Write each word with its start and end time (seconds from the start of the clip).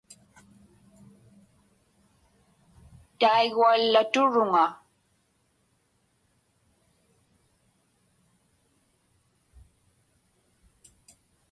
Taiguallaturuŋa. 3.19 4.65